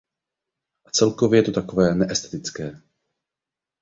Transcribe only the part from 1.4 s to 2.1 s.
to je takové